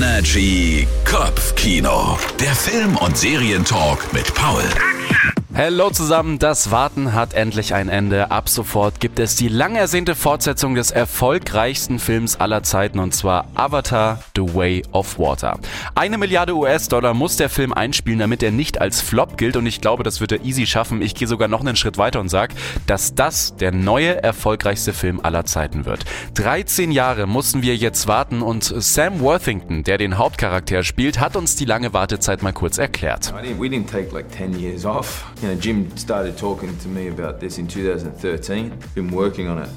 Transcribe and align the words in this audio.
Energy 0.00 0.86
Kopfkino. 1.04 2.16
Der 2.38 2.54
Film- 2.54 2.96
und 2.98 3.18
Serientalk 3.18 4.12
mit 4.12 4.32
Paul. 4.32 4.62
Hallo 5.58 5.90
zusammen, 5.90 6.38
das 6.38 6.70
Warten 6.70 7.14
hat 7.14 7.34
endlich 7.34 7.74
ein 7.74 7.88
Ende. 7.88 8.30
Ab 8.30 8.48
sofort 8.48 9.00
gibt 9.00 9.18
es 9.18 9.34
die 9.34 9.48
lang 9.48 9.74
ersehnte 9.74 10.14
Fortsetzung 10.14 10.76
des 10.76 10.92
erfolgreichsten 10.92 11.98
Films 11.98 12.38
aller 12.38 12.62
Zeiten 12.62 13.00
und 13.00 13.12
zwar 13.12 13.48
Avatar 13.56 14.20
The 14.36 14.54
Way 14.54 14.84
of 14.92 15.18
Water. 15.18 15.58
Eine 15.96 16.16
Milliarde 16.16 16.54
US-Dollar 16.54 17.12
muss 17.12 17.38
der 17.38 17.48
Film 17.48 17.72
einspielen, 17.72 18.20
damit 18.20 18.44
er 18.44 18.52
nicht 18.52 18.80
als 18.80 19.00
Flop 19.00 19.36
gilt 19.36 19.56
und 19.56 19.66
ich 19.66 19.80
glaube, 19.80 20.04
das 20.04 20.20
wird 20.20 20.30
er 20.30 20.44
easy 20.44 20.64
schaffen. 20.64 21.02
Ich 21.02 21.16
gehe 21.16 21.26
sogar 21.26 21.48
noch 21.48 21.58
einen 21.58 21.74
Schritt 21.74 21.98
weiter 21.98 22.20
und 22.20 22.28
sage, 22.28 22.54
dass 22.86 23.16
das 23.16 23.56
der 23.56 23.72
neue 23.72 24.22
erfolgreichste 24.22 24.92
Film 24.92 25.18
aller 25.20 25.44
Zeiten 25.44 25.86
wird. 25.86 26.04
13 26.34 26.92
Jahre 26.92 27.26
mussten 27.26 27.62
wir 27.62 27.74
jetzt 27.74 28.06
warten 28.06 28.42
und 28.42 28.62
Sam 28.62 29.18
Worthington, 29.18 29.82
der 29.82 29.98
den 29.98 30.18
Hauptcharakter 30.18 30.84
spielt, 30.84 31.18
hat 31.18 31.34
uns 31.34 31.56
die 31.56 31.64
lange 31.64 31.92
Wartezeit 31.92 32.44
mal 32.44 32.52
kurz 32.52 32.78
erklärt. 32.78 33.34
I 35.47 35.47
didn't, 35.54 35.64
we 35.64 35.74
didn't 35.74 35.94
take 35.94 35.94
like 35.94 35.94
10 35.94 35.94
years 35.94 35.94
off. 35.94 35.94
You 35.94 35.94
Jim 35.94 35.96
started 35.96 36.36
talking 36.36 36.76
to 36.78 36.88
me 36.88 37.08
about 37.08 37.40
this 37.40 37.58
in 37.58 37.66
2013. 37.66 38.78
Been 38.94 39.08
working 39.08 39.48
on 39.48 39.58
it, 39.58 39.70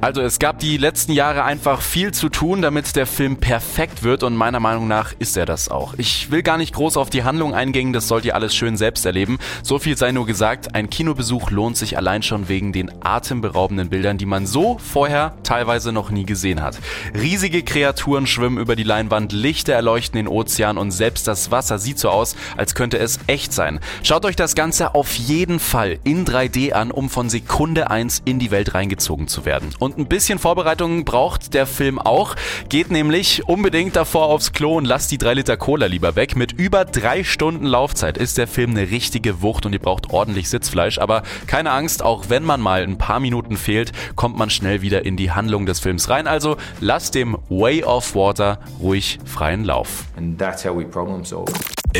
Also 0.00 0.20
es 0.20 0.38
gab 0.38 0.58
die 0.60 0.76
letzten 0.76 1.12
Jahre 1.12 1.44
einfach 1.44 1.80
viel 1.80 2.12
zu 2.12 2.28
tun, 2.28 2.62
damit 2.62 2.94
der 2.94 3.06
Film 3.06 3.38
perfekt 3.38 4.02
wird 4.02 4.22
und 4.22 4.36
meiner 4.36 4.60
Meinung 4.60 4.86
nach 4.88 5.12
ist 5.18 5.36
er 5.36 5.46
das 5.46 5.68
auch. 5.68 5.94
Ich 5.96 6.30
will 6.30 6.42
gar 6.42 6.58
nicht 6.58 6.74
groß 6.74 6.96
auf 6.96 7.10
die 7.10 7.24
Handlung 7.24 7.54
eingehen, 7.54 7.92
das 7.92 8.08
sollt 8.08 8.24
ihr 8.24 8.34
alles 8.34 8.54
schön 8.54 8.76
selbst 8.76 9.04
erleben. 9.04 9.38
So 9.62 9.78
viel 9.78 9.96
sei 9.96 10.12
nur 10.12 10.26
gesagt, 10.26 10.74
ein 10.74 10.90
Kinobesuch 10.90 11.50
lohnt 11.50 11.76
sich 11.76 11.96
allein 11.96 12.22
schon 12.22 12.48
wegen 12.48 12.72
den 12.72 12.90
atemberaubenden 13.04 13.88
Bildern, 13.88 14.18
die 14.18 14.26
man 14.26 14.46
so 14.46 14.78
vorher 14.78 15.34
teilweise 15.42 15.92
noch 15.92 16.10
nie 16.10 16.24
gesehen 16.24 16.62
hat. 16.62 16.78
Riesige 17.14 17.62
Kreaturen 17.62 18.26
schwimmen 18.26 18.58
über 18.58 18.76
die 18.76 18.84
Leinwand, 18.84 19.32
Lichter 19.32 19.72
erleuchten 19.72 20.16
den 20.16 20.28
Ozean 20.28 20.78
und 20.78 20.92
selbst 20.92 21.26
das 21.26 21.50
Wasser 21.50 21.78
sieht 21.78 21.98
so 21.98 22.10
aus, 22.10 22.36
als 22.56 22.74
könnte 22.74 22.98
es 22.98 23.18
echt 23.26 23.52
sein. 23.52 23.80
Schaut 24.02 24.24
euch 24.24 24.36
das 24.36 24.54
Ganze 24.54 24.94
auf 24.94 25.14
jeden 25.14 25.58
Fall 25.58 25.98
in 26.04 26.24
3D 26.24 26.72
an, 26.72 26.90
um 26.90 27.10
von 27.10 27.28
Sekunde 27.56 27.90
1 27.90 28.20
in 28.26 28.38
die 28.38 28.50
Welt 28.50 28.74
reingezogen 28.74 29.28
zu 29.28 29.46
werden. 29.46 29.70
Und 29.78 29.96
ein 29.96 30.08
bisschen 30.08 30.38
Vorbereitung 30.38 31.06
braucht 31.06 31.54
der 31.54 31.64
Film 31.64 31.98
auch. 31.98 32.36
Geht 32.68 32.90
nämlich 32.90 33.48
unbedingt 33.48 33.96
davor 33.96 34.26
aufs 34.26 34.52
Klo 34.52 34.76
und 34.76 34.84
lasst 34.84 35.10
die 35.10 35.16
3 35.16 35.32
Liter 35.32 35.56
Cola 35.56 35.86
lieber 35.86 36.16
weg. 36.16 36.36
Mit 36.36 36.52
über 36.52 36.84
drei 36.84 37.24
Stunden 37.24 37.64
Laufzeit 37.64 38.18
ist 38.18 38.36
der 38.36 38.46
Film 38.46 38.72
eine 38.72 38.90
richtige 38.90 39.40
Wucht 39.40 39.64
und 39.64 39.72
ihr 39.72 39.78
braucht 39.78 40.10
ordentlich 40.10 40.50
Sitzfleisch. 40.50 40.98
Aber 40.98 41.22
keine 41.46 41.70
Angst, 41.70 42.02
auch 42.02 42.24
wenn 42.28 42.44
man 42.44 42.60
mal 42.60 42.82
ein 42.82 42.98
paar 42.98 43.20
Minuten 43.20 43.56
fehlt, 43.56 43.92
kommt 44.16 44.36
man 44.36 44.50
schnell 44.50 44.82
wieder 44.82 45.06
in 45.06 45.16
die 45.16 45.30
Handlung 45.30 45.64
des 45.64 45.80
Films 45.80 46.10
rein. 46.10 46.26
Also 46.26 46.58
lasst 46.80 47.14
dem 47.14 47.38
Way 47.48 47.84
of 47.84 48.14
Water 48.14 48.60
ruhig 48.82 49.18
freien 49.24 49.64
Lauf. 49.64 50.04
And 50.18 50.38
that's 50.38 50.62
how 50.62 50.76
we 50.76 50.84
problem 50.84 51.24
solve. 51.24 51.50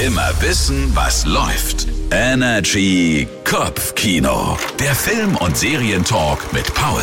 Immer 0.04 0.30
wissen, 0.40 0.94
was 0.94 1.24
läuft. 1.24 1.86
Energy 2.10 3.26
Kopfkino. 3.44 4.58
Der 4.78 4.94
Film- 4.94 5.36
und 5.36 5.56
Serientalk 5.56 6.52
mit 6.52 6.74
Paul. 6.74 7.02